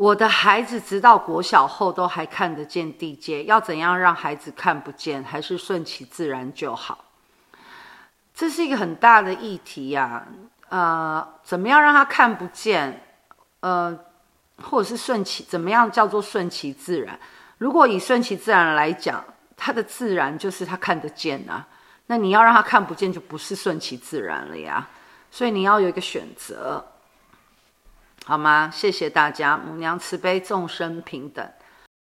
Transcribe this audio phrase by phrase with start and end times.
[0.00, 7.04] 我的孩子直到国小后都还看得见地界，要怎样让孩子看不见，还是顺其自然就好？
[8.34, 10.26] 这是一个很大的议题呀、
[10.70, 12.98] 呃，怎么样让他看不见？
[13.60, 13.94] 呃，
[14.62, 17.20] 或者是顺其，怎么样叫做顺其自然？
[17.58, 19.22] 如果以顺其自然来讲，
[19.54, 21.68] 他的自然就是他看得见啊。
[22.06, 24.88] 那你要让他看不见，就不是顺其自然了呀。
[25.30, 26.82] 所以你要有一个选择。
[28.24, 28.70] 好吗？
[28.72, 31.50] 谢谢大家，母娘慈悲，众生平等。